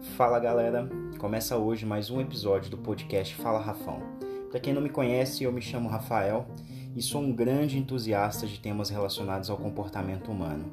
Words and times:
Fala 0.00 0.38
galera, 0.38 0.88
começa 1.18 1.58
hoje 1.58 1.84
mais 1.84 2.10
um 2.10 2.22
episódio 2.22 2.70
do 2.70 2.78
podcast 2.78 3.34
Fala 3.34 3.60
Rafão. 3.60 4.00
Para 4.50 4.58
quem 4.58 4.72
não 4.72 4.80
me 4.80 4.88
conhece, 4.88 5.44
eu 5.44 5.52
me 5.52 5.60
chamo 5.60 5.90
Rafael 5.90 6.46
e 6.96 7.02
sou 7.02 7.20
um 7.20 7.30
grande 7.30 7.78
entusiasta 7.78 8.46
de 8.46 8.58
temas 8.58 8.88
relacionados 8.88 9.50
ao 9.50 9.58
comportamento 9.58 10.30
humano. 10.30 10.72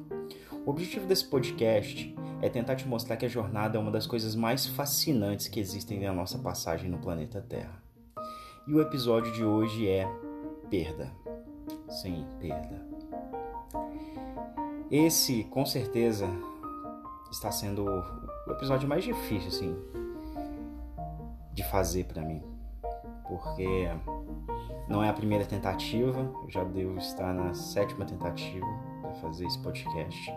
O 0.64 0.70
objetivo 0.70 1.06
desse 1.06 1.26
podcast 1.26 2.16
é 2.40 2.48
tentar 2.48 2.76
te 2.76 2.88
mostrar 2.88 3.18
que 3.18 3.26
a 3.26 3.28
jornada 3.28 3.76
é 3.76 3.80
uma 3.80 3.90
das 3.90 4.06
coisas 4.06 4.34
mais 4.34 4.64
fascinantes 4.64 5.46
que 5.46 5.60
existem 5.60 6.00
na 6.00 6.12
nossa 6.12 6.38
passagem 6.38 6.90
no 6.90 6.98
planeta 6.98 7.44
Terra. 7.46 7.82
E 8.66 8.72
o 8.72 8.80
episódio 8.80 9.30
de 9.32 9.44
hoje 9.44 9.86
é 9.86 10.08
perda. 10.70 11.12
Sim, 11.90 12.26
perda. 12.40 12.86
Esse, 14.90 15.44
com 15.44 15.66
certeza, 15.66 16.26
está 17.30 17.50
sendo 17.50 17.86
o 18.48 18.52
episódio 18.52 18.88
mais 18.88 19.04
difícil, 19.04 19.48
assim, 19.48 19.76
de 21.52 21.62
fazer 21.64 22.04
para 22.04 22.22
mim. 22.22 22.42
Porque 23.26 23.88
não 24.88 25.02
é 25.02 25.10
a 25.10 25.12
primeira 25.12 25.44
tentativa, 25.44 26.20
eu 26.42 26.50
já 26.50 26.64
devo 26.64 26.96
estar 26.98 27.34
na 27.34 27.52
sétima 27.52 28.06
tentativa 28.06 28.66
para 29.02 29.12
fazer 29.16 29.46
esse 29.46 29.58
podcast. 29.58 30.34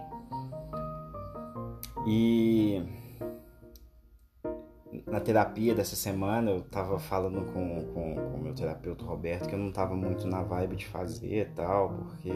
E 2.05 2.83
na 5.07 5.19
terapia 5.19 5.73
dessa 5.73 5.95
semana 5.95 6.51
eu 6.51 6.61
tava 6.61 6.99
falando 6.99 7.45
com, 7.53 7.85
com, 7.93 8.15
com 8.15 8.37
o 8.37 8.41
meu 8.41 8.53
terapeuta 8.53 9.05
Roberto 9.05 9.47
que 9.47 9.55
eu 9.55 9.59
não 9.59 9.71
tava 9.71 9.95
muito 9.95 10.27
na 10.27 10.41
vibe 10.41 10.75
de 10.75 10.87
fazer 10.87 11.41
e 11.41 11.45
tal, 11.45 11.89
porque 11.89 12.31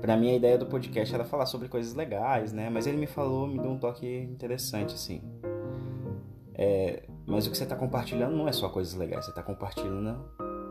Pra 0.00 0.16
mim 0.16 0.30
a 0.30 0.36
ideia 0.36 0.56
do 0.56 0.66
podcast 0.66 1.14
era 1.14 1.24
falar 1.24 1.46
sobre 1.46 1.68
coisas 1.68 1.94
legais, 1.94 2.52
né? 2.52 2.70
Mas 2.70 2.86
ele 2.86 2.96
me 2.96 3.06
falou, 3.06 3.46
me 3.46 3.58
deu 3.58 3.70
um 3.70 3.78
toque 3.78 4.06
interessante, 4.06 4.94
assim. 4.94 5.22
É, 6.54 7.04
mas 7.26 7.46
o 7.46 7.50
que 7.50 7.56
você 7.56 7.64
está 7.64 7.76
compartilhando 7.76 8.36
não 8.36 8.48
é 8.48 8.52
só 8.52 8.68
coisas 8.68 8.94
legais, 8.94 9.24
você 9.24 9.30
está 9.30 9.42
compartilhando, 9.42 10.18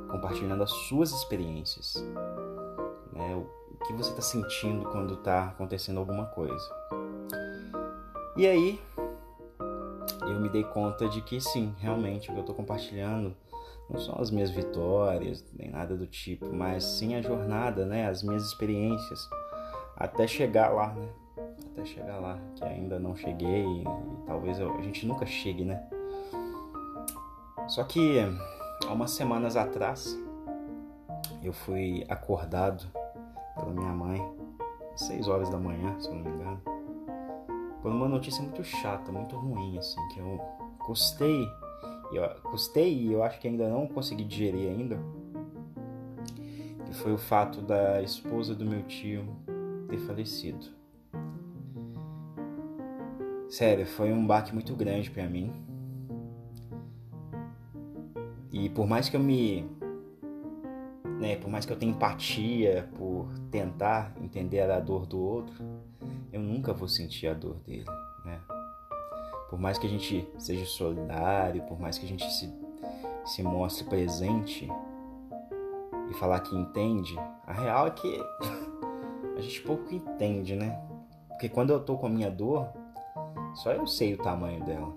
compartilhando 0.10 0.64
as 0.64 0.72
suas 0.72 1.12
experiências. 1.12 1.96
Né? 3.14 3.36
O 3.36 3.86
que 3.86 3.94
você 3.94 4.10
está 4.10 4.22
sentindo 4.22 4.86
quando 4.90 5.14
está 5.14 5.46
acontecendo 5.46 6.00
alguma 6.00 6.26
coisa. 6.26 6.70
E 8.36 8.48
aí, 8.48 8.80
eu 10.22 10.40
me 10.40 10.50
dei 10.50 10.64
conta 10.64 11.08
de 11.08 11.22
que 11.22 11.40
sim, 11.40 11.74
realmente 11.80 12.30
o 12.30 12.34
que 12.34 12.40
eu 12.40 12.42
estou 12.42 12.56
compartilhando 12.56 13.36
não 13.90 14.00
são 14.00 14.16
as 14.20 14.30
minhas 14.30 14.52
vitórias, 14.52 15.44
nem 15.58 15.70
nada 15.72 15.96
do 15.96 16.06
tipo, 16.06 16.54
mas 16.54 16.84
sim 16.84 17.16
a 17.16 17.22
jornada, 17.22 17.86
né? 17.86 18.08
As 18.08 18.22
minhas 18.22 18.46
experiências 18.46 19.28
até 19.98 20.28
chegar 20.28 20.70
lá, 20.70 20.94
né? 20.94 21.10
Até 21.72 21.86
chegar 21.86 22.20
lá, 22.20 22.40
que 22.56 22.64
ainda 22.64 23.00
não 23.00 23.16
cheguei 23.16 23.66
e, 23.66 23.84
talvez 24.28 24.60
eu, 24.60 24.76
a 24.76 24.82
gente 24.82 25.06
nunca 25.06 25.26
chegue, 25.26 25.66
né? 25.66 25.82
Só 27.68 27.84
que 27.84 28.20
há 28.88 28.94
umas 28.94 29.12
semanas 29.12 29.56
atrás 29.56 30.18
eu 31.44 31.54
fui 31.54 32.06
acordado 32.10 32.86
pela 33.56 33.72
minha 33.72 33.92
mãe, 33.92 34.22
às 34.94 35.02
6 35.02 35.28
horas 35.28 35.50
da 35.50 35.58
manhã, 35.58 36.00
se 36.00 36.10
eu 36.10 36.16
não 36.16 36.24
me 36.24 36.30
engano, 36.30 36.62
por 37.82 37.92
uma 37.92 38.08
notícia 38.08 38.42
muito 38.44 38.64
chata, 38.64 39.12
muito 39.12 39.36
ruim, 39.36 39.78
assim, 39.78 40.00
que 40.10 40.20
eu 40.20 40.40
gostei 40.86 41.48
eu 42.12 42.28
custei 42.44 42.94
e 42.94 43.14
eu 43.14 43.24
acho 43.24 43.40
que 43.40 43.48
ainda 43.48 43.70
não 43.70 43.88
consegui 43.88 44.24
digerir 44.24 44.70
ainda, 44.70 45.00
que 46.86 46.94
foi 46.96 47.14
o 47.14 47.18
fato 47.18 47.62
da 47.62 48.02
esposa 48.02 48.56
do 48.56 48.66
meu 48.66 48.84
tio 48.84 49.26
ter 49.88 50.00
falecido. 50.00 50.66
Sério, 53.50 53.86
foi 53.86 54.14
um 54.14 54.26
baque 54.26 54.54
muito 54.54 54.76
grande 54.76 55.10
para 55.10 55.28
mim. 55.28 55.52
E 58.52 58.70
por 58.70 58.88
mais 58.88 59.10
que 59.10 59.16
eu 59.16 59.20
me 59.20 59.66
né, 61.20 61.36
por 61.36 61.50
mais 61.50 61.66
que 61.66 61.74
eu 61.74 61.78
tenha 61.78 61.92
empatia 61.92 62.90
por 62.98 63.28
tentar 63.52 64.16
entender 64.22 64.62
a 64.62 64.80
dor 64.80 65.06
do 65.06 65.20
outro, 65.20 65.64
eu 66.32 66.40
nunca 66.40 66.74
vou 66.74 66.88
sentir 66.88 67.28
a 67.28 67.34
dor 67.34 67.56
dele? 67.60 67.86
Por 69.60 69.64
mais 69.64 69.78
que 69.78 69.88
a 69.88 69.90
gente 69.90 70.26
seja 70.38 70.66
solidário, 70.66 71.62
por 71.64 71.78
mais 71.78 71.98
que 71.98 72.06
a 72.06 72.08
gente 72.08 72.24
se, 72.32 72.50
se 73.26 73.44
mostre 73.44 73.84
presente 73.84 74.72
e 76.10 76.14
falar 76.14 76.40
que 76.40 76.56
entende, 76.56 77.20
a 77.46 77.52
real 77.52 77.88
é 77.88 77.92
que 77.92 78.24
a 79.36 79.42
gente 79.42 79.62
pouco 79.64 79.94
entende, 79.94 80.56
né? 80.56 80.82
Porque 81.28 81.50
quando 81.50 81.72
eu 81.72 81.82
tô 81.82 81.98
com 81.98 82.08
a 82.08 82.10
minha 82.10 82.32
dor, 82.32 82.70
só 83.54 83.74
eu 83.74 83.86
sei 83.86 84.14
o 84.14 84.18
tamanho 84.18 84.64
dela. 84.64 84.96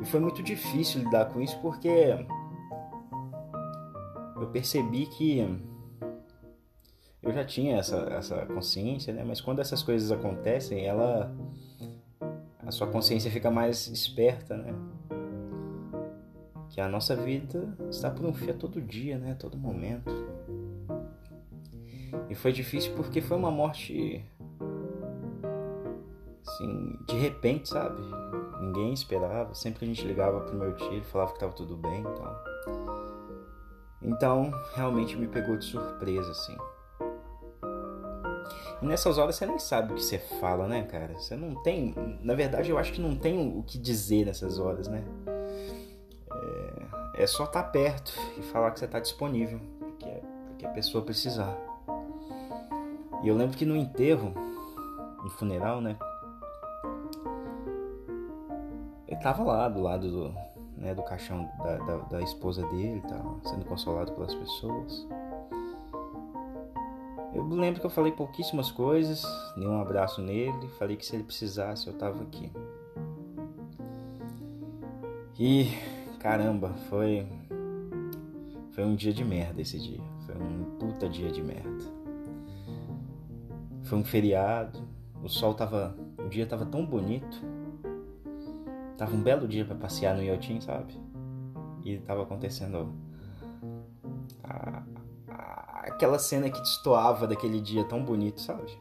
E 0.00 0.06
foi 0.06 0.18
muito 0.18 0.42
difícil 0.42 1.02
lidar 1.02 1.26
com 1.26 1.38
isso 1.38 1.60
porque 1.60 2.16
eu 4.40 4.46
percebi 4.46 5.04
que 5.04 5.46
eu 7.22 7.30
já 7.30 7.44
tinha 7.44 7.76
essa, 7.76 7.98
essa 8.10 8.46
consciência, 8.46 9.12
né? 9.12 9.22
Mas 9.22 9.40
quando 9.40 9.60
essas 9.60 9.82
coisas 9.82 10.10
acontecem, 10.10 10.86
ela 10.86 11.31
a 12.72 12.74
sua 12.74 12.86
consciência 12.86 13.30
fica 13.30 13.50
mais 13.50 13.86
esperta, 13.88 14.56
né? 14.56 14.74
Que 16.70 16.80
a 16.80 16.88
nossa 16.88 17.14
vida 17.14 17.76
está 17.90 18.10
por 18.10 18.24
um 18.24 18.32
fio 18.32 18.54
todo 18.54 18.80
dia, 18.80 19.18
né? 19.18 19.34
Todo 19.38 19.58
momento. 19.58 20.10
E 22.30 22.34
foi 22.34 22.50
difícil 22.50 22.94
porque 22.94 23.20
foi 23.20 23.36
uma 23.36 23.50
morte 23.50 24.24
assim, 26.46 26.98
de 27.06 27.16
repente, 27.16 27.68
sabe? 27.68 28.00
Ninguém 28.62 28.94
esperava. 28.94 29.54
Sempre 29.54 29.84
a 29.84 29.88
gente 29.88 30.06
ligava 30.06 30.40
pro 30.40 30.56
meu 30.56 30.74
tio, 30.74 31.04
falava 31.04 31.34
que 31.34 31.40
tava 31.40 31.52
tudo 31.52 31.76
bem 31.76 32.00
e 32.00 32.04
tal. 32.04 32.44
Então, 34.00 34.50
realmente 34.74 35.14
me 35.14 35.28
pegou 35.28 35.58
de 35.58 35.66
surpresa, 35.66 36.30
assim. 36.30 36.56
Nessas 38.82 39.16
horas 39.16 39.36
você 39.36 39.46
nem 39.46 39.58
sabe 39.60 39.92
o 39.92 39.96
que 39.96 40.02
você 40.02 40.18
fala, 40.18 40.66
né, 40.66 40.82
cara? 40.82 41.14
Você 41.14 41.36
não 41.36 41.54
tem. 41.62 41.94
Na 42.20 42.34
verdade, 42.34 42.70
eu 42.70 42.78
acho 42.78 42.92
que 42.92 43.00
não 43.00 43.14
tem 43.16 43.56
o 43.56 43.62
que 43.62 43.78
dizer 43.78 44.26
nessas 44.26 44.58
horas, 44.58 44.88
né? 44.88 45.04
É, 47.14 47.22
é 47.22 47.26
só 47.26 47.44
estar 47.44 47.62
tá 47.62 47.68
perto 47.68 48.12
e 48.36 48.42
falar 48.42 48.72
que 48.72 48.80
você 48.80 48.86
está 48.86 48.98
disponível, 48.98 49.60
porque, 49.78 50.22
porque 50.48 50.66
a 50.66 50.70
pessoa 50.70 51.04
precisar. 51.04 51.56
E 53.22 53.28
eu 53.28 53.36
lembro 53.36 53.56
que 53.56 53.64
no 53.64 53.76
enterro, 53.76 54.34
no 55.22 55.30
funeral, 55.30 55.80
né? 55.80 55.96
Ele 59.06 59.20
tava 59.20 59.44
lá 59.44 59.68
do 59.68 59.80
lado 59.80 60.10
do, 60.10 60.34
né, 60.76 60.92
do 60.92 61.02
caixão 61.02 61.48
da, 61.62 61.76
da, 61.76 61.96
da 61.98 62.20
esposa 62.20 62.66
dele, 62.66 63.00
tava 63.02 63.38
sendo 63.44 63.64
consolado 63.64 64.10
pelas 64.12 64.34
pessoas. 64.34 65.06
Eu 67.34 67.46
lembro 67.48 67.80
que 67.80 67.86
eu 67.86 67.90
falei 67.90 68.12
pouquíssimas 68.12 68.70
coisas, 68.70 69.24
dei 69.56 69.66
um 69.66 69.80
abraço 69.80 70.20
nele, 70.20 70.68
falei 70.78 70.96
que 70.96 71.06
se 71.06 71.16
ele 71.16 71.24
precisasse 71.24 71.86
eu 71.86 71.94
tava 71.94 72.22
aqui. 72.22 72.52
E 75.38 75.70
caramba, 76.20 76.74
foi 76.90 77.26
foi 78.72 78.84
um 78.84 78.94
dia 78.94 79.12
de 79.12 79.24
merda 79.24 79.60
esse 79.60 79.78
dia. 79.78 80.00
Foi 80.24 80.34
um 80.34 80.64
puta 80.78 81.08
dia 81.08 81.30
de 81.30 81.42
merda. 81.42 81.84
Foi 83.82 83.98
um 83.98 84.04
feriado, 84.04 84.82
o 85.22 85.28
sol 85.28 85.54
tava, 85.54 85.96
o 86.18 86.28
dia 86.28 86.46
tava 86.46 86.64
tão 86.64 86.84
bonito. 86.84 87.42
Tava 88.96 89.14
um 89.14 89.22
belo 89.22 89.46
dia 89.46 89.64
para 89.64 89.74
passear 89.74 90.16
no 90.16 90.22
iotim, 90.22 90.60
sabe? 90.60 90.94
E 91.84 91.98
tava 91.98 92.22
acontecendo 92.22 92.92
aquela 95.82 96.18
cena 96.18 96.48
que 96.48 96.60
destoava 96.60 97.26
daquele 97.26 97.60
dia 97.60 97.84
tão 97.84 98.02
bonito, 98.02 98.40
sabe? 98.40 98.72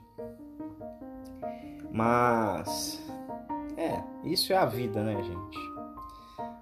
Mas 1.92 3.04
é, 3.76 4.02
isso 4.24 4.54
é 4.54 4.58
a 4.58 4.66
vida, 4.66 5.04
né, 5.04 5.22
gente? 5.22 5.58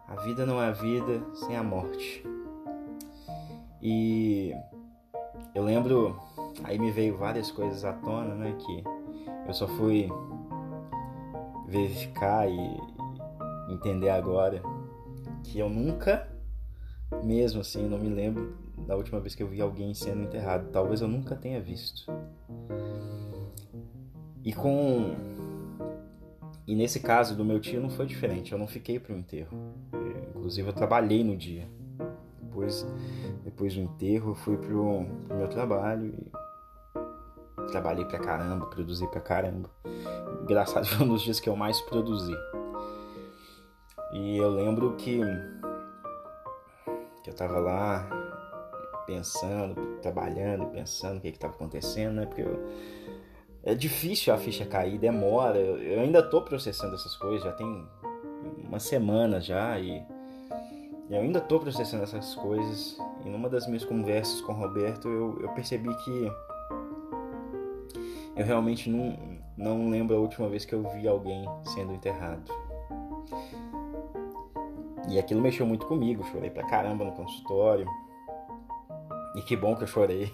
A 0.07 0.15
vida 0.15 0.45
não 0.45 0.61
é 0.61 0.71
vida 0.71 1.21
sem 1.35 1.55
a 1.55 1.63
morte. 1.63 2.25
E 3.81 4.53
eu 5.53 5.63
lembro, 5.63 6.19
aí 6.63 6.79
me 6.79 6.91
veio 6.91 7.17
várias 7.17 7.51
coisas 7.51 7.85
à 7.85 7.93
tona, 7.93 8.33
né, 8.35 8.55
que 8.57 8.83
eu 9.47 9.53
só 9.53 9.67
fui 9.67 10.09
verificar 11.67 12.49
e 12.49 12.81
entender 13.71 14.09
agora 14.09 14.61
que 15.43 15.59
eu 15.59 15.69
nunca 15.69 16.27
mesmo 17.23 17.61
assim, 17.61 17.87
não 17.87 17.97
me 17.97 18.09
lembro 18.09 18.55
da 18.89 18.95
última 18.95 19.19
vez 19.19 19.35
que 19.35 19.43
eu 19.43 19.47
vi 19.47 19.61
alguém 19.61 19.93
sendo 19.93 20.23
enterrado. 20.23 20.71
Talvez 20.71 20.99
eu 20.99 21.07
nunca 21.07 21.35
tenha 21.35 21.61
visto. 21.61 22.11
E 24.43 24.51
com. 24.51 25.15
E 26.65 26.75
nesse 26.75 26.99
caso 26.99 27.35
do 27.35 27.45
meu 27.45 27.59
tio 27.59 27.79
não 27.79 27.91
foi 27.91 28.07
diferente. 28.07 28.51
Eu 28.51 28.57
não 28.57 28.65
fiquei 28.65 28.99
para 28.99 29.13
o 29.13 29.17
enterro. 29.17 29.55
Inclusive 30.29 30.69
eu 30.69 30.73
trabalhei 30.73 31.23
no 31.23 31.37
dia. 31.37 31.69
Depois, 32.41 32.83
depois 33.43 33.75
do 33.75 33.81
enterro 33.81 34.31
eu 34.31 34.35
fui 34.35 34.57
pro, 34.57 35.05
pro 35.27 35.37
meu 35.37 35.47
trabalho 35.47 36.07
e 36.07 37.67
trabalhei 37.67 38.05
pra 38.05 38.17
caramba, 38.17 38.65
produzi 38.65 39.05
pra 39.07 39.21
caramba. 39.21 39.69
engraçado, 40.41 40.87
foi 40.89 41.05
um 41.05 41.09
dos 41.09 41.21
dias 41.21 41.39
que 41.39 41.47
eu 41.47 41.55
mais 41.55 41.79
produzi. 41.81 42.35
E 44.13 44.35
eu 44.37 44.49
lembro 44.49 44.95
que, 44.95 45.21
que 47.23 47.29
eu 47.29 47.35
tava 47.35 47.59
lá 47.59 48.18
pensando, 49.09 49.97
trabalhando, 50.01 50.67
pensando 50.67 51.17
o 51.17 51.21
que 51.21 51.29
estava 51.29 51.53
acontecendo, 51.53 52.15
né? 52.15 52.25
Porque 52.27 52.43
eu, 52.43 52.63
é 53.63 53.73
difícil 53.73 54.31
a 54.31 54.37
ficha 54.37 54.65
cair, 54.65 54.99
demora. 54.99 55.57
Eu, 55.57 55.77
eu 55.77 55.99
ainda 56.01 56.21
tô 56.21 56.43
processando 56.43 56.93
essas 56.93 57.15
coisas, 57.15 57.43
já 57.43 57.51
tem 57.51 57.87
uma 58.63 58.79
semana 58.79 59.41
já 59.41 59.79
e 59.79 60.03
eu 61.09 61.21
ainda 61.21 61.41
tô 61.41 61.59
processando 61.59 62.03
essas 62.03 62.35
coisas. 62.35 62.97
E 63.25 63.29
numa 63.29 63.49
das 63.49 63.65
minhas 63.65 63.83
conversas 63.83 64.41
com 64.41 64.53
o 64.53 64.55
Roberto, 64.55 65.09
eu, 65.09 65.39
eu 65.41 65.49
percebi 65.49 65.89
que 66.03 66.31
eu 68.35 68.45
realmente 68.45 68.89
não, 68.89 69.17
não 69.57 69.89
lembro 69.89 70.15
a 70.15 70.19
última 70.19 70.47
vez 70.47 70.65
que 70.65 70.73
eu 70.73 70.87
vi 70.93 71.07
alguém 71.07 71.45
sendo 71.63 71.93
enterrado. 71.93 72.53
E 75.09 75.17
aquilo 75.17 75.41
mexeu 75.41 75.65
muito 75.65 75.87
comigo, 75.87 76.23
chorei 76.25 76.51
pra 76.51 76.63
caramba 76.67 77.03
no 77.03 77.11
consultório. 77.13 77.87
E 79.35 79.41
que 79.41 79.55
bom 79.55 79.75
que 79.75 79.83
eu 79.83 79.87
chorei. 79.87 80.31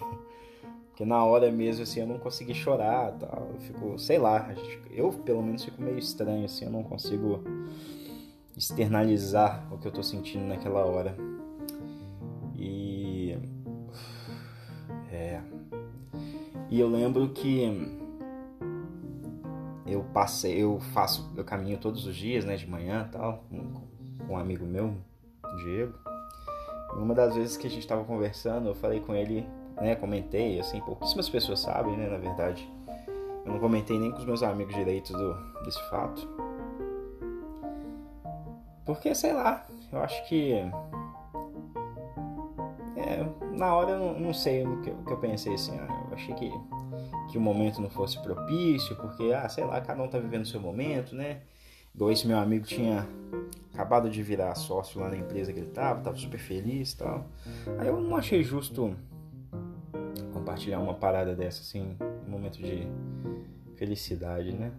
Porque 0.88 1.04
na 1.04 1.22
hora 1.22 1.50
mesmo, 1.52 1.82
assim, 1.82 2.00
eu 2.00 2.06
não 2.06 2.18
consegui 2.18 2.54
chorar 2.54 3.12
tal. 3.12 3.50
Eu 3.52 3.60
fico, 3.60 3.98
sei 3.98 4.18
lá, 4.18 4.54
eu 4.90 5.12
pelo 5.12 5.42
menos 5.42 5.62
fico 5.62 5.82
meio 5.82 5.98
estranho, 5.98 6.46
assim, 6.46 6.64
eu 6.64 6.70
não 6.70 6.82
consigo 6.82 7.44
externalizar 8.56 9.66
o 9.70 9.76
que 9.76 9.86
eu 9.86 9.92
tô 9.92 10.02
sentindo 10.02 10.46
naquela 10.46 10.84
hora. 10.86 11.14
E. 12.56 13.36
É. 15.12 15.42
E 16.70 16.80
eu 16.80 16.88
lembro 16.88 17.28
que 17.28 17.96
eu 19.86 20.02
passei, 20.02 20.62
eu 20.62 20.80
faço, 20.94 21.30
eu 21.36 21.44
caminho 21.44 21.78
todos 21.78 22.06
os 22.06 22.16
dias, 22.16 22.44
né, 22.44 22.56
de 22.56 22.68
manhã 22.68 23.08
tal, 23.12 23.44
com, 23.50 24.26
com 24.26 24.32
um 24.32 24.36
amigo 24.36 24.64
meu, 24.64 24.96
Diego. 25.58 26.15
Uma 26.96 27.14
das 27.14 27.34
vezes 27.34 27.56
que 27.56 27.66
a 27.66 27.70
gente 27.70 27.80
estava 27.80 28.04
conversando, 28.04 28.68
eu 28.68 28.74
falei 28.74 29.00
com 29.00 29.14
ele, 29.14 29.46
né, 29.80 29.94
comentei, 29.94 30.58
assim, 30.58 30.80
pouquíssimas 30.80 31.28
pessoas 31.28 31.60
sabem, 31.60 31.96
né, 31.96 32.08
na 32.08 32.16
verdade. 32.16 32.68
Eu 33.44 33.52
não 33.52 33.60
comentei 33.60 33.98
nem 33.98 34.10
com 34.10 34.18
os 34.18 34.24
meus 34.24 34.42
amigos 34.42 34.74
direitos 34.74 35.12
do, 35.12 35.34
desse 35.62 35.80
fato. 35.88 36.28
Porque, 38.84 39.14
sei 39.14 39.32
lá, 39.32 39.66
eu 39.92 40.00
acho 40.00 40.26
que. 40.28 40.54
É, 42.96 43.26
na 43.52 43.74
hora 43.74 43.90
eu 43.90 43.98
não, 43.98 44.18
não 44.18 44.34
sei 44.34 44.64
o 44.64 44.80
que, 44.80 44.90
o 44.90 45.04
que, 45.04 45.12
eu 45.12 45.18
pensei 45.18 45.54
assim. 45.54 45.78
Ah, 45.78 46.06
eu 46.08 46.14
achei 46.14 46.34
que, 46.34 46.50
que 47.30 47.36
o 47.36 47.40
momento 47.40 47.80
não 47.80 47.90
fosse 47.90 48.20
propício, 48.20 48.96
porque, 48.96 49.32
ah, 49.32 49.48
sei 49.48 49.64
lá, 49.64 49.80
cada 49.80 50.02
um 50.02 50.08
tá 50.08 50.18
vivendo 50.18 50.42
o 50.42 50.48
seu 50.48 50.60
momento, 50.60 51.14
né? 51.14 51.42
Esse 52.10 52.26
meu 52.26 52.38
amigo 52.38 52.64
tinha 52.64 53.06
acabado 53.74 54.08
de 54.08 54.22
virar 54.22 54.54
sócio 54.54 55.00
lá 55.00 55.08
na 55.08 55.16
empresa 55.16 55.52
que 55.52 55.58
ele 55.58 55.70
tava, 55.70 56.00
tava 56.00 56.16
super 56.16 56.38
feliz 56.38 56.92
e 56.92 56.98
tal. 56.98 57.26
Aí 57.78 57.88
eu 57.88 58.00
não 58.00 58.16
achei 58.16 58.42
justo 58.42 58.94
compartilhar 60.32 60.78
uma 60.78 60.94
parada 60.94 61.34
dessa, 61.34 61.60
assim, 61.60 61.96
um 62.26 62.30
momento 62.30 62.58
de 62.58 62.86
felicidade, 63.76 64.52
né? 64.52 64.72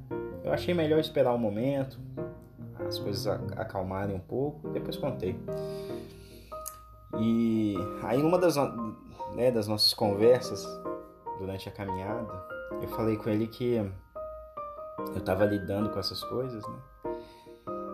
Eu 0.44 0.54
achei 0.54 0.74
melhor 0.74 1.00
esperar 1.00 1.34
um 1.34 1.38
momento, 1.38 2.00
as 2.88 2.98
coisas 2.98 3.28
acalmarem 3.28 4.16
um 4.16 4.20
pouco, 4.20 4.70
depois 4.70 4.96
contei. 4.96 5.38
E 7.20 7.76
aí 8.04 8.22
numa 8.22 8.38
das, 8.38 8.56
né, 9.36 9.52
das 9.52 9.68
nossas 9.68 9.94
conversas 9.94 10.66
durante 11.38 11.68
a 11.68 11.72
caminhada, 11.72 12.34
eu 12.82 12.88
falei 12.90 13.18
com 13.18 13.30
ele 13.30 13.48
que 13.48 13.76
eu 13.76 15.18
estava 15.18 15.46
lidando 15.46 15.90
com 15.90 16.00
essas 16.00 16.24
coisas, 16.24 16.66
né? 16.68 16.78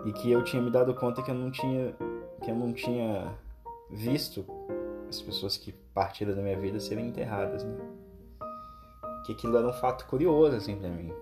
E 0.06 0.12
que 0.12 0.32
eu 0.32 0.44
tinha 0.44 0.62
me 0.62 0.70
dado 0.70 0.94
conta 0.94 1.22
que 1.22 1.32
eu 1.32 1.36
não 1.36 1.52
tinha 1.52 1.96
que 2.42 2.52
eu 2.52 2.56
não 2.56 2.74
tinha 2.74 3.34
visto 3.90 4.46
as 5.08 5.22
pessoas 5.22 5.56
que 5.56 5.72
partiram 5.94 6.36
da 6.36 6.42
minha 6.42 6.60
vida 6.60 6.80
serem 6.80 7.08
enterradas, 7.08 7.64
né? 7.64 7.78
Que 9.26 9.32
aquilo 9.32 9.58
era 9.58 9.68
um 9.68 9.74
fato 9.74 10.06
curioso 10.08 10.58
assim 10.58 10.76
para 10.76 10.90
mim. 10.90 11.14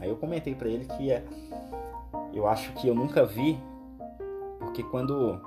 Aí 0.00 0.08
eu 0.08 0.16
comentei 0.16 0.54
para 0.54 0.68
ele 0.68 0.84
que 0.84 1.12
é 1.12 1.24
eu 2.32 2.46
acho 2.46 2.72
que 2.74 2.88
eu 2.88 2.94
nunca 2.94 3.24
vi, 3.24 3.58
porque 4.58 4.82
quando 4.82 5.40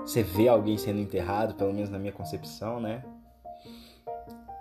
você 0.00 0.22
vê 0.22 0.48
alguém 0.48 0.76
sendo 0.76 1.00
enterrado, 1.00 1.54
pelo 1.54 1.72
menos 1.72 1.90
na 1.90 1.98
minha 1.98 2.12
concepção, 2.12 2.80
né? 2.80 3.04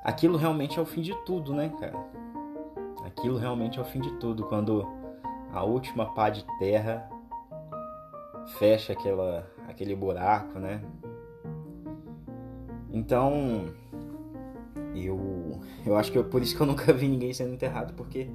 Aquilo 0.03 0.37
realmente 0.37 0.79
é 0.79 0.81
o 0.81 0.85
fim 0.85 1.01
de 1.01 1.15
tudo, 1.25 1.53
né, 1.53 1.71
cara? 1.79 1.97
Aquilo 3.05 3.37
realmente 3.37 3.79
é 3.79 3.81
o 3.81 3.85
fim 3.85 3.99
de 3.99 4.11
tudo, 4.19 4.45
quando 4.45 4.87
a 5.53 5.63
última 5.63 6.13
pá 6.13 6.29
de 6.29 6.45
terra 6.59 7.09
fecha 8.57 8.93
aquela, 8.93 9.45
aquele 9.67 9.95
buraco, 9.95 10.59
né? 10.59 10.81
Então, 12.91 13.73
eu, 14.95 15.59
eu 15.85 15.95
acho 15.95 16.11
que 16.11 16.17
é 16.17 16.23
por 16.23 16.41
isso 16.41 16.55
que 16.55 16.61
eu 16.61 16.67
nunca 16.67 16.91
vi 16.93 17.07
ninguém 17.07 17.33
sendo 17.33 17.53
enterrado, 17.53 17.93
porque 17.93 18.29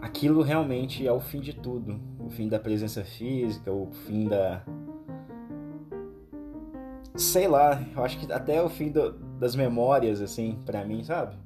aquilo 0.00 0.42
realmente 0.42 1.06
é 1.06 1.12
o 1.12 1.20
fim 1.20 1.40
de 1.40 1.54
tudo. 1.54 2.00
O 2.18 2.28
fim 2.28 2.48
da 2.48 2.58
presença 2.58 3.04
física, 3.04 3.72
o 3.72 3.90
fim 4.06 4.28
da. 4.28 4.62
Sei 7.16 7.48
lá, 7.48 7.82
eu 7.94 8.04
acho 8.04 8.18
que 8.18 8.32
até 8.32 8.62
o 8.62 8.68
fim 8.68 8.90
do, 8.90 9.12
das 9.12 9.54
memórias, 9.56 10.20
assim, 10.20 10.58
para 10.64 10.84
mim, 10.84 11.02
sabe? 11.02 11.36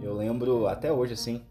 Eu 0.00 0.14
lembro 0.14 0.66
até 0.66 0.92
hoje, 0.92 1.14
assim, 1.14 1.42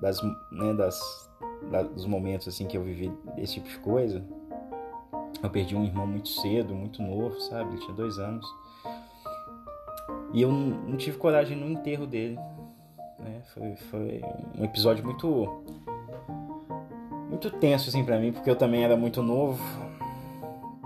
das, 0.00 0.22
né, 0.50 0.74
das, 0.74 1.30
da, 1.70 1.82
dos 1.82 2.06
momentos, 2.06 2.48
assim, 2.48 2.66
que 2.66 2.76
eu 2.76 2.82
vivi 2.82 3.12
esse 3.36 3.54
tipo 3.54 3.68
de 3.68 3.78
coisa. 3.78 4.24
Eu 5.42 5.50
perdi 5.50 5.76
um 5.76 5.84
irmão 5.84 6.06
muito 6.06 6.28
cedo, 6.28 6.74
muito 6.74 7.02
novo, 7.02 7.40
sabe? 7.40 7.70
Ele 7.70 7.80
tinha 7.80 7.94
dois 7.94 8.18
anos. 8.18 8.46
E 10.32 10.42
eu 10.42 10.50
não 10.50 10.96
tive 10.96 11.16
coragem 11.16 11.56
no 11.56 11.68
enterro 11.68 12.06
dele. 12.06 12.38
Né? 13.18 13.42
Foi, 13.54 13.76
foi 13.76 14.22
um 14.58 14.64
episódio 14.64 15.04
muito 15.04 15.62
muito 17.28 17.50
tenso 17.50 17.90
assim 17.90 18.04
para 18.04 18.18
mim, 18.18 18.32
porque 18.32 18.48
eu 18.48 18.56
também 18.56 18.82
era 18.82 18.96
muito 18.96 19.22
novo 19.22 19.62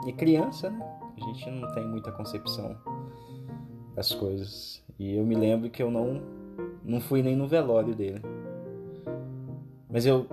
e 0.06 0.12
criança, 0.12 0.70
né? 0.70 0.99
A 1.17 1.25
gente 1.25 1.49
não 1.50 1.73
tem 1.73 1.87
muita 1.87 2.11
concepção 2.11 2.76
das 3.94 4.12
coisas. 4.12 4.82
E 4.99 5.17
eu 5.17 5.25
me 5.25 5.36
lembro 5.36 5.70
que 5.70 5.82
eu 5.82 5.91
não 5.91 6.20
não 6.84 7.01
fui 7.01 7.22
nem 7.22 7.36
no 7.36 7.46
velório 7.46 7.94
dele. 7.94 8.20
Mas 9.93 10.06
eu 10.06 10.27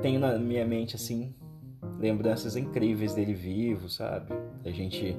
tenho 0.00 0.18
na 0.18 0.38
minha 0.38 0.64
mente 0.64 0.96
assim 0.96 1.34
lembranças 1.98 2.56
incríveis 2.56 3.14
dele 3.14 3.34
vivo, 3.34 3.88
sabe? 3.90 4.32
A 4.64 4.70
gente 4.70 5.16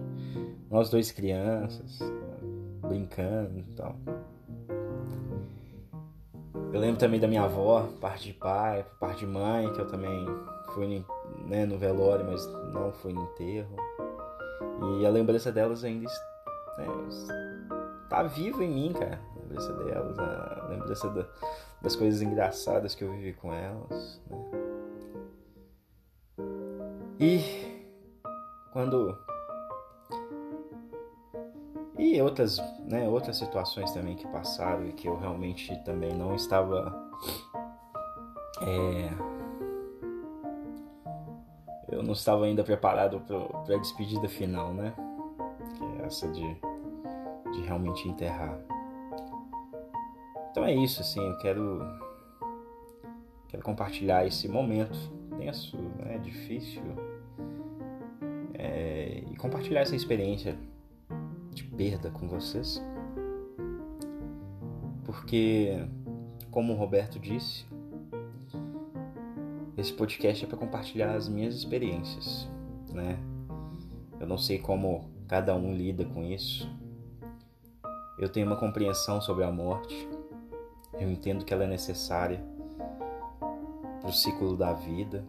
nós 0.70 0.90
dois 0.90 1.12
crianças 1.12 2.00
brincando 2.82 3.60
e 3.60 3.64
tal. 3.76 3.96
Eu 6.74 6.80
lembro 6.80 7.00
também 7.00 7.20
da 7.20 7.28
minha 7.28 7.44
avó, 7.44 7.88
parte 8.02 8.26
de 8.26 8.34
pai, 8.34 8.86
parte 9.00 9.20
de 9.20 9.28
mãe, 9.28 9.72
que 9.74 9.80
eu 9.80 9.88
também 9.88 10.26
fui 10.74 11.04
né, 11.46 11.66
no 11.66 11.78
velório, 11.78 12.26
mas 12.26 12.46
não 12.74 12.92
fui 12.92 13.14
no 13.14 13.24
enterro. 13.24 13.76
E 15.00 15.06
a 15.06 15.10
lembrança 15.10 15.52
delas 15.52 15.84
ainda 15.84 16.10
né, 16.78 16.88
tá 18.10 18.24
viva 18.24 18.64
em 18.64 18.70
mim, 18.70 18.94
cara. 18.94 19.20
A 19.36 19.40
lembrança 19.40 19.74
delas, 19.74 20.20
a 20.20 20.68
lembrança 20.70 21.10
da, 21.10 21.26
das 21.82 21.96
coisas 21.96 22.22
engraçadas 22.22 22.96
que 22.96 23.04
eu 23.04 23.12
vivi 23.12 23.34
com 23.34 23.54
elas. 23.54 24.22
Né? 24.30 24.38
E 27.20 27.42
quando 28.72 29.18
e 31.98 32.22
outras, 32.22 32.58
né, 32.86 33.08
outras 33.10 33.38
situações 33.38 33.92
também 33.92 34.16
que 34.16 34.28
passaram 34.28 34.88
e 34.88 34.94
que 34.94 35.08
eu 35.08 35.18
realmente 35.18 35.76
também 35.84 36.14
não 36.14 36.36
estava 36.36 37.10
é, 38.62 39.10
eu 41.90 42.04
não 42.04 42.14
estava 42.14 42.46
ainda 42.46 42.64
preparado 42.64 43.20
para 43.22 43.76
a 43.76 43.80
despedida 43.80 44.28
final, 44.28 44.74
né? 44.74 44.94
Que 45.76 45.84
é 45.84 46.06
essa 46.06 46.28
de, 46.28 46.58
de 47.54 47.62
realmente 47.62 48.08
enterrar. 48.08 48.60
Então 50.58 50.66
é 50.66 50.74
isso, 50.74 51.02
assim, 51.02 51.22
eu 51.22 51.38
quero 51.38 51.86
quero 53.48 53.62
compartilhar 53.62 54.26
esse 54.26 54.48
momento 54.48 54.98
tenso, 55.38 55.78
né, 56.00 56.18
difícil, 56.18 56.82
é, 58.56 59.24
e 59.32 59.36
compartilhar 59.36 59.82
essa 59.82 59.96
experiência 59.96 60.58
de 61.54 61.64
perda 61.64 62.10
com 62.10 62.28
vocês. 62.28 62.84
Porque, 65.06 65.88
como 66.50 66.74
o 66.74 66.76
Roberto 66.76 67.20
disse, 67.20 67.68
esse 69.78 69.94
podcast 69.94 70.44
é 70.44 70.48
para 70.48 70.58
compartilhar 70.58 71.14
as 71.14 71.30
minhas 71.30 71.54
experiências, 71.54 72.50
né? 72.92 73.20
Eu 74.20 74.26
não 74.26 74.40
sei 74.40 74.58
como 74.58 75.08
cada 75.28 75.56
um 75.56 75.72
lida 75.72 76.04
com 76.04 76.24
isso. 76.24 76.68
Eu 78.18 78.28
tenho 78.28 78.48
uma 78.48 78.58
compreensão 78.58 79.22
sobre 79.22 79.44
a 79.44 79.52
morte. 79.52 80.17
Eu 81.00 81.12
entendo 81.12 81.46
que 81.46 81.54
ela 81.54 81.64
é 81.64 81.68
necessária 81.68 82.44
para 84.02 84.10
o 84.10 84.14
ciclo 84.14 84.56
da 84.56 84.74
vida. 84.74 85.24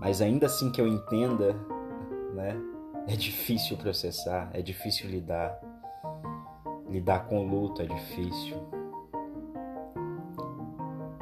Mas 0.00 0.20
ainda 0.20 0.46
assim 0.46 0.70
que 0.70 0.80
eu 0.80 0.86
entenda, 0.86 1.54
né? 2.34 2.56
É 3.06 3.16
difícil 3.16 3.76
processar, 3.76 4.50
é 4.52 4.60
difícil 4.60 5.08
lidar. 5.08 5.58
Lidar 6.88 7.26
com 7.26 7.46
luto 7.46 7.82
é 7.82 7.86
difícil. 7.86 8.56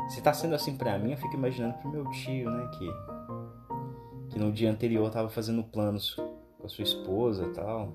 Se 0.09 0.21
tá 0.21 0.33
sendo 0.33 0.55
assim 0.55 0.77
para 0.77 0.99
mim, 0.99 1.13
eu 1.13 1.17
fico 1.17 1.35
imaginando 1.35 1.75
pro 1.79 1.91
meu 1.91 2.09
tio, 2.11 2.51
né, 2.51 2.71
que 2.79 3.17
que 4.37 4.39
no 4.39 4.53
dia 4.53 4.71
anterior 4.71 5.11
tava 5.11 5.31
fazendo 5.31 5.65
planos 5.65 6.15
com 6.15 6.67
a 6.67 6.69
sua 6.69 6.85
esposa, 6.85 7.49
tal, 7.55 7.95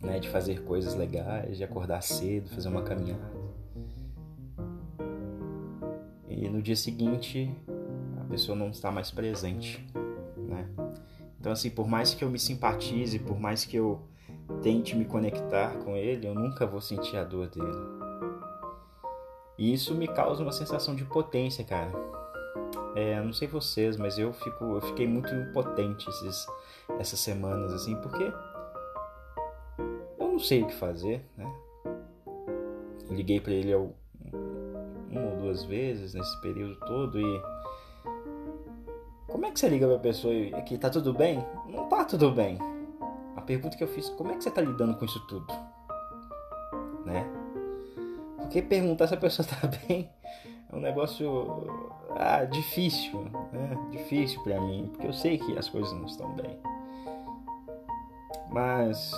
né, 0.00 0.18
de 0.18 0.28
fazer 0.28 0.62
coisas 0.64 0.94
legais, 0.94 1.56
de 1.56 1.64
acordar 1.64 2.02
cedo, 2.02 2.50
fazer 2.50 2.68
uma 2.68 2.82
caminhada. 2.82 3.41
No 6.62 6.64
dia 6.64 6.76
seguinte, 6.76 7.52
a 8.20 8.24
pessoa 8.30 8.56
não 8.56 8.70
está 8.70 8.88
mais 8.92 9.10
presente, 9.10 9.84
né? 10.36 10.68
Então 11.40 11.50
assim, 11.50 11.68
por 11.68 11.88
mais 11.88 12.14
que 12.14 12.22
eu 12.22 12.30
me 12.30 12.38
simpatize, 12.38 13.18
por 13.18 13.36
mais 13.36 13.64
que 13.64 13.76
eu 13.76 14.00
tente 14.62 14.94
me 14.94 15.04
conectar 15.04 15.74
com 15.78 15.96
ele, 15.96 16.24
eu 16.24 16.34
nunca 16.36 16.64
vou 16.64 16.80
sentir 16.80 17.16
a 17.16 17.24
dor 17.24 17.48
dele. 17.48 17.76
E 19.58 19.74
isso 19.74 19.92
me 19.92 20.06
causa 20.06 20.40
uma 20.40 20.52
sensação 20.52 20.94
de 20.94 21.04
potência, 21.04 21.64
cara. 21.64 21.90
É, 22.94 23.20
não 23.20 23.32
sei 23.32 23.48
vocês, 23.48 23.96
mas 23.96 24.16
eu 24.16 24.32
fico, 24.32 24.64
eu 24.64 24.80
fiquei 24.82 25.08
muito 25.08 25.34
impotente 25.34 26.08
esses, 26.08 26.46
essas 27.00 27.18
semanas 27.18 27.72
assim, 27.72 27.96
porque 27.96 28.32
eu 30.16 30.28
não 30.28 30.38
sei 30.38 30.62
o 30.62 30.68
que 30.68 30.74
fazer, 30.74 31.26
né? 31.36 31.52
liguei 33.10 33.40
para 33.40 33.52
ele 33.52 33.72
uma 35.12 35.30
ou 35.30 35.36
duas 35.36 35.62
vezes 35.64 36.14
nesse 36.14 36.40
período 36.40 36.74
todo 36.86 37.20
e 37.20 37.42
como 39.28 39.46
é 39.46 39.50
que 39.50 39.60
você 39.60 39.68
liga 39.68 39.86
pra 39.86 39.98
pessoa 39.98 40.34
e 40.34 40.50
que 40.62 40.76
tá 40.76 40.90
tudo 40.90 41.14
bem? 41.14 41.44
Não 41.66 41.88
tá 41.88 42.04
tudo 42.04 42.30
bem. 42.30 42.58
A 43.36 43.40
pergunta 43.40 43.76
que 43.76 43.84
eu 43.84 43.88
fiz, 43.88 44.08
como 44.10 44.30
é 44.30 44.36
que 44.36 44.42
você 44.42 44.50
tá 44.50 44.60
lidando 44.60 44.94
com 44.94 45.04
isso 45.04 45.20
tudo? 45.26 45.46
Né? 47.04 47.26
Porque 48.36 48.60
perguntar 48.60 49.06
se 49.06 49.14
a 49.14 49.16
pessoa 49.16 49.46
tá 49.48 49.68
bem 49.86 50.10
é 50.70 50.76
um 50.76 50.80
negócio 50.80 51.66
ah, 52.16 52.44
difícil, 52.44 53.24
né? 53.52 53.88
Difícil 53.90 54.42
para 54.42 54.60
mim, 54.60 54.88
porque 54.90 55.06
eu 55.06 55.12
sei 55.12 55.38
que 55.38 55.56
as 55.58 55.68
coisas 55.68 55.92
não 55.92 56.06
estão 56.06 56.32
bem. 56.32 56.58
Mas 58.50 59.12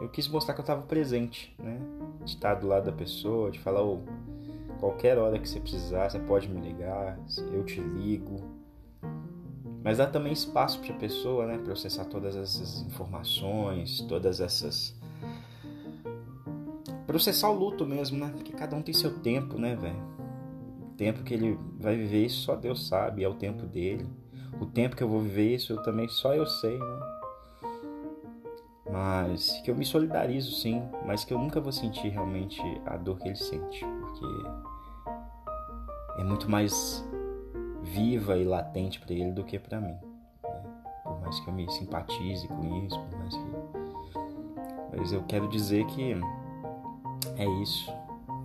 eu 0.00 0.08
quis 0.08 0.26
mostrar 0.28 0.54
que 0.54 0.60
eu 0.60 0.64
estava 0.64 0.82
presente, 0.82 1.54
né? 1.58 1.78
De 2.24 2.30
estar 2.30 2.54
do 2.54 2.66
lado 2.66 2.84
da 2.84 2.92
pessoa, 2.92 3.50
de 3.50 3.58
falar, 3.58 3.82
oh, 3.82 4.00
qualquer 4.80 5.18
hora 5.18 5.38
que 5.38 5.48
você 5.48 5.60
precisar, 5.60 6.10
você 6.10 6.18
pode 6.18 6.48
me 6.48 6.60
ligar, 6.60 7.18
eu 7.52 7.62
te 7.64 7.80
ligo. 7.80 8.40
Mas 9.84 9.98
dá 9.98 10.06
também 10.06 10.32
espaço 10.32 10.80
para 10.80 10.94
a 10.94 10.98
pessoa, 10.98 11.46
né, 11.46 11.58
processar 11.58 12.04
todas 12.06 12.34
essas 12.34 12.82
informações, 12.82 14.00
todas 14.02 14.40
essas 14.40 14.98
processar 17.06 17.50
o 17.50 17.54
luto 17.54 17.84
mesmo, 17.84 18.18
né? 18.18 18.30
Porque 18.34 18.52
cada 18.52 18.76
um 18.76 18.82
tem 18.82 18.94
seu 18.94 19.18
tempo, 19.18 19.58
né, 19.58 19.74
velho? 19.74 20.10
tempo 21.00 21.22
que 21.22 21.32
ele 21.32 21.58
vai 21.78 21.96
viver 21.96 22.26
isso 22.26 22.42
só 22.42 22.54
Deus 22.54 22.86
sabe, 22.86 23.24
é 23.24 23.28
o 23.28 23.32
tempo 23.32 23.64
dele. 23.64 24.06
O 24.60 24.66
tempo 24.66 24.94
que 24.94 25.02
eu 25.02 25.08
vou 25.08 25.22
viver 25.22 25.54
isso 25.54 25.72
eu 25.72 25.82
também 25.82 26.06
só 26.08 26.34
eu 26.34 26.44
sei, 26.44 26.78
né? 26.78 27.09
Mas 28.90 29.60
que 29.62 29.70
eu 29.70 29.76
me 29.76 29.84
solidarizo 29.84 30.52
sim, 30.52 30.82
mas 31.06 31.24
que 31.24 31.32
eu 31.32 31.38
nunca 31.38 31.60
vou 31.60 31.72
sentir 31.72 32.08
realmente 32.08 32.60
a 32.86 32.96
dor 32.96 33.18
que 33.18 33.28
ele 33.28 33.36
sente, 33.36 33.84
porque 33.84 34.26
é 36.18 36.24
muito 36.24 36.50
mais 36.50 37.06
viva 37.82 38.36
e 38.36 38.44
latente 38.44 39.00
para 39.00 39.12
ele 39.12 39.32
do 39.32 39.44
que 39.44 39.58
para 39.58 39.80
mim. 39.80 39.96
Né? 40.42 40.62
Por 41.04 41.20
mais 41.20 41.38
que 41.40 41.48
eu 41.48 41.54
me 41.54 41.70
simpatize 41.70 42.48
com 42.48 42.84
isso, 42.84 42.98
por 43.00 43.18
mais 43.18 43.34
que. 43.34 44.96
Mas 44.96 45.12
eu 45.12 45.22
quero 45.22 45.48
dizer 45.48 45.86
que 45.86 46.14
é 47.36 47.62
isso. 47.62 47.92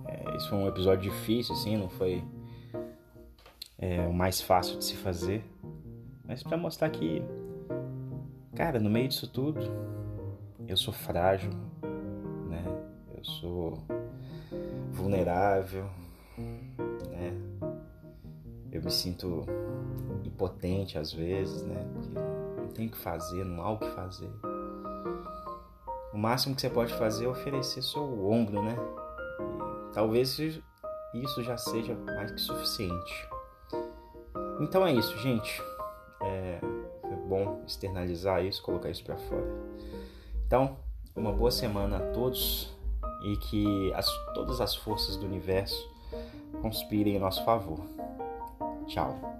É, 0.06 0.36
isso 0.36 0.48
foi 0.48 0.58
um 0.58 0.68
episódio 0.68 1.10
difícil, 1.10 1.54
assim, 1.54 1.76
não 1.76 1.88
foi 1.88 2.22
é 3.78 4.06
o 4.06 4.12
mais 4.12 4.40
fácil 4.40 4.78
de 4.78 4.84
se 4.84 4.96
fazer, 4.96 5.44
mas 6.24 6.42
para 6.42 6.56
mostrar 6.56 6.88
que, 6.88 7.22
cara, 8.54 8.80
no 8.80 8.88
meio 8.88 9.08
disso 9.08 9.28
tudo, 9.28 9.60
eu 10.68 10.76
sou 10.76 10.92
frágil, 10.92 11.50
né? 12.48 12.64
Eu 13.16 13.24
sou 13.24 13.78
vulnerável, 14.92 15.88
né? 16.36 17.32
Eu 18.72 18.82
me 18.82 18.90
sinto 18.90 19.44
impotente 20.24 20.98
às 20.98 21.12
vezes, 21.12 21.62
né? 21.62 21.86
Porque 21.92 22.60
não 22.60 22.68
tem 22.68 22.86
o 22.86 22.90
que 22.90 22.98
fazer, 22.98 23.44
não 23.44 23.62
há 23.62 23.70
o 23.70 23.78
que 23.78 23.90
fazer. 23.90 24.30
O 26.12 26.18
máximo 26.18 26.54
que 26.54 26.60
você 26.60 26.70
pode 26.70 26.94
fazer 26.94 27.26
é 27.26 27.28
oferecer 27.28 27.82
seu 27.82 28.02
ombro, 28.28 28.62
né? 28.62 28.76
E 29.88 29.94
talvez 29.94 30.38
isso 30.38 31.42
já 31.42 31.56
seja 31.56 31.94
mais 31.94 32.30
que 32.32 32.40
suficiente. 32.40 33.28
Então 34.60 34.86
é 34.86 34.92
isso, 34.92 35.16
gente. 35.18 35.62
É, 36.22 36.60
é 37.04 37.16
bom 37.28 37.62
externalizar 37.66 38.44
isso, 38.44 38.62
colocar 38.62 38.90
isso 38.90 39.04
para 39.04 39.16
fora. 39.16 39.46
Então, 40.46 40.76
uma 41.14 41.32
boa 41.32 41.50
semana 41.50 41.96
a 41.96 42.12
todos 42.12 42.72
e 43.24 43.36
que 43.36 43.92
as, 43.94 44.06
todas 44.32 44.60
as 44.60 44.76
forças 44.76 45.16
do 45.16 45.26
universo 45.26 45.90
conspirem 46.62 47.16
em 47.16 47.18
nosso 47.18 47.44
favor. 47.44 47.80
Tchau. 48.86 49.35